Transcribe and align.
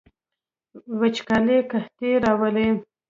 وچکالي 0.99 1.57
قحطي 1.69 2.09
راوړي 2.23 2.67